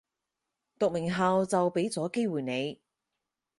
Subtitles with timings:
[0.79, 2.81] 讀名校就畀咗機會你